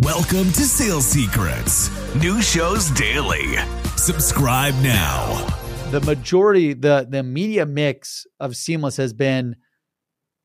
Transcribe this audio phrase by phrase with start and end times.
[0.00, 1.88] Welcome to Sales Secrets.
[2.16, 3.56] New shows daily.
[3.96, 5.46] Subscribe now.
[5.90, 9.56] the majority the the media mix of seamless has been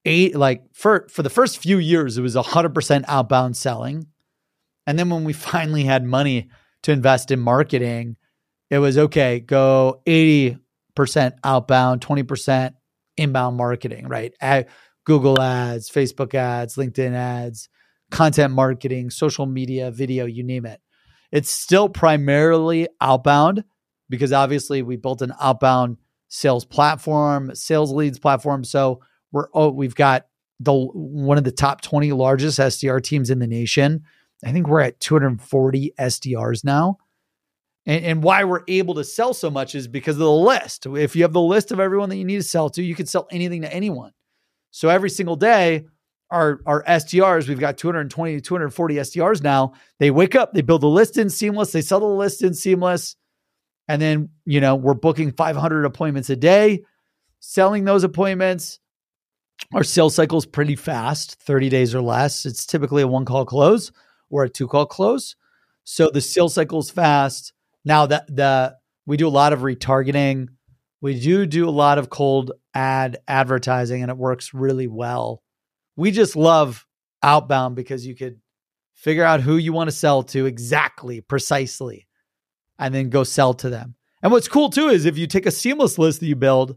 [0.06, 4.08] eight like for for the first few years it was 100% outbound selling
[4.88, 6.50] and then when we finally had money
[6.84, 8.16] to invest in marketing
[8.70, 10.60] it was okay go 80%
[11.44, 12.74] outbound 20%
[13.18, 14.70] inbound marketing right Ad,
[15.04, 17.68] google ads facebook ads linkedin ads
[18.12, 20.80] content marketing social media video you name it
[21.32, 23.64] it's still primarily outbound
[24.10, 25.98] because obviously we built an outbound
[26.28, 28.64] sales platform, sales leads platform.
[28.64, 30.28] So we're oh, we've got
[30.60, 34.04] the one of the top 20 largest SDR teams in the nation.
[34.46, 36.98] I think we're at 240 SDRs now.
[37.86, 40.86] And, and why we're able to sell so much is because of the list.
[40.86, 43.06] If you have the list of everyone that you need to sell to, you can
[43.06, 44.12] sell anything to anyone.
[44.72, 45.86] So every single day,
[46.32, 49.74] our, our SDRs, we've got 220, to 240 SDRs now.
[50.00, 53.16] They wake up, they build a list in Seamless, they sell the list in Seamless.
[53.88, 56.84] And then, you know, we're booking 500 appointments a day,
[57.40, 58.80] selling those appointments.
[59.74, 62.46] Our sales cycle is pretty fast, 30 days or less.
[62.46, 63.92] It's typically a one call close
[64.30, 65.36] or a two call close.
[65.84, 67.54] So the sales cycle is fast.
[67.84, 70.48] Now that the we do a lot of retargeting.
[71.02, 75.42] We do do a lot of cold ad advertising and it works really well.
[76.02, 76.88] We just love
[77.22, 78.42] outbound because you could
[78.96, 82.08] figure out who you want to sell to exactly, precisely
[82.80, 83.94] and then go sell to them.
[84.24, 86.76] And what's cool too is if you take a seamless list that you build,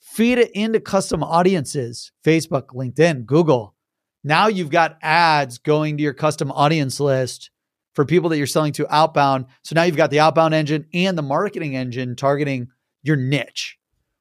[0.00, 3.74] feed it into custom audiences, Facebook, LinkedIn, Google.
[4.22, 7.50] Now you've got ads going to your custom audience list
[7.94, 9.46] for people that you're selling to outbound.
[9.62, 12.68] So now you've got the outbound engine and the marketing engine targeting
[13.02, 13.78] your niche.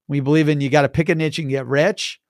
[0.08, 2.22] We believe in you got to pick a niche and get rich.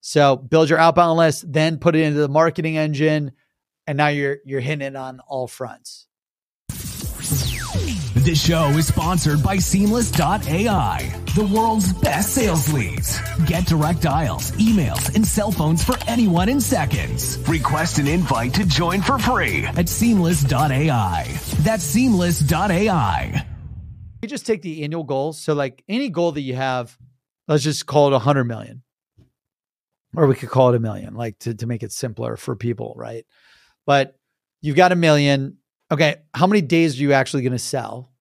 [0.00, 3.32] So build your outbound list, then put it into the marketing engine,
[3.86, 6.06] and now you're you're hitting it on all fronts.
[8.14, 13.18] This show is sponsored by Seamless.ai, the world's best sales leads.
[13.46, 17.38] Get direct dials, emails, and cell phones for anyone in seconds.
[17.48, 21.40] Request an invite to join for free at Seamless.ai.
[21.60, 23.46] That's Seamless.ai.
[24.20, 25.38] You just take the annual goals.
[25.38, 26.96] So, like any goal that you have,
[27.48, 28.82] let's just call it a hundred million,
[30.16, 32.94] or we could call it a million, like to to make it simpler for people,
[32.96, 33.24] right?
[33.86, 34.16] But
[34.60, 35.58] you've got a million.
[35.90, 38.12] Okay, how many days are you actually going to sell?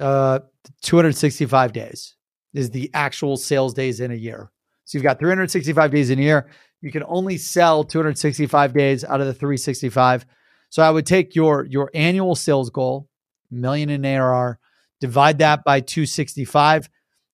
[0.00, 0.40] Uh,
[0.82, 2.16] 265 days
[2.54, 4.50] is the actual sales days in a year.
[4.84, 6.48] So you've got 365 days in a year.
[6.80, 10.24] You can only sell 265 days out of the 365.
[10.70, 13.08] So I would take your your annual sales goal,
[13.50, 14.58] million in ARR,
[15.00, 16.88] divide that by 265.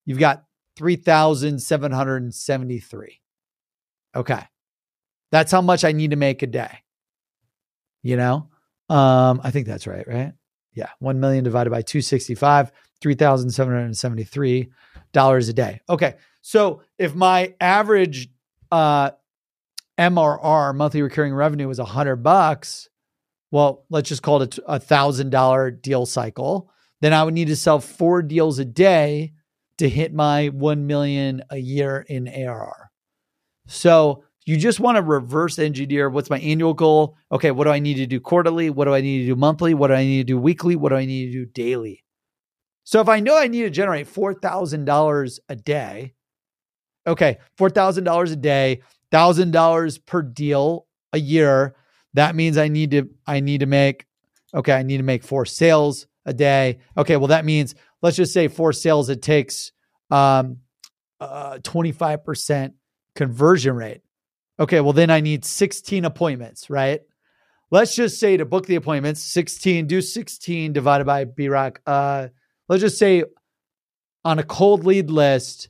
[0.07, 0.45] You've got
[0.77, 3.21] 3,773.
[4.15, 4.43] Okay.
[5.33, 6.79] That's how much I need to make a day.
[8.03, 8.49] You know?
[8.89, 10.33] Um, I think that's right, right?
[10.75, 10.91] Yeah.
[10.99, 12.73] 1 million divided by 265,
[13.03, 15.81] $3,773 a day.
[15.89, 16.15] Okay.
[16.43, 18.29] So if my average
[18.71, 19.11] uh
[19.99, 22.89] MRR, monthly recurring revenue was a hundred bucks,
[23.51, 26.71] well, let's just call it a thousand dollar deal cycle.
[27.01, 29.33] Then I would need to sell four deals a day
[29.79, 32.91] to hit my 1 million a year in ARR.
[33.67, 37.17] So you just want to reverse engineer what's my annual goal?
[37.33, 38.71] Okay, what do I need to do quarterly?
[38.71, 39.75] What do I need to do monthly?
[39.75, 40.77] What do I need to do weekly?
[40.77, 42.05] What do I need to do daily?
[42.85, 46.13] So if I know I need to generate $4,000 a day,
[47.07, 51.75] okay, $4,000 a day, $1,000 per deal a year,
[52.13, 54.07] that means I need to I need to make
[54.55, 56.79] okay, I need to make four sales a day.
[56.97, 59.73] Okay, well that means let's just say four sales it takes
[60.11, 60.59] um
[61.21, 62.73] uh 25%
[63.15, 64.03] conversion rate.
[64.59, 67.03] Okay, well then I need 16 appointments, right?
[67.71, 71.81] Let's just say to book the appointments, 16, do 16 divided by BROC.
[71.87, 72.29] Uh,
[72.69, 73.25] let's just say
[74.25, 75.69] on a cold lead list,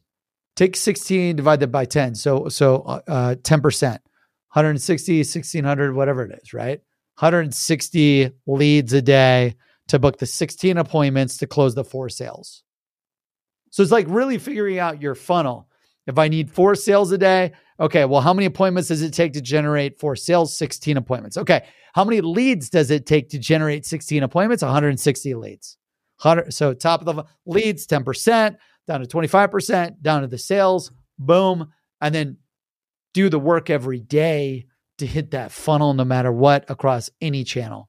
[0.54, 2.14] take 16 divided by 10.
[2.14, 6.80] So, so uh, 10%, 160, 1600, whatever it is, right?
[7.18, 9.54] 160 leads a day
[9.88, 12.64] to book the 16 appointments to close the four sales.
[13.70, 15.68] So it's like really figuring out your funnel.
[16.06, 19.32] If I need four sales a day, okay, well, how many appointments does it take
[19.34, 20.56] to generate four sales?
[20.56, 21.36] 16 appointments.
[21.36, 21.64] Okay,
[21.94, 24.62] how many leads does it take to generate 16 appointments?
[24.62, 25.76] 160 leads.
[26.22, 28.56] 100, so top of the leads, 10%,
[28.86, 31.72] down to 25%, down to the sales, boom.
[32.00, 32.36] And then
[33.14, 34.66] do the work every day
[34.98, 37.88] to hit that funnel no matter what across any channel.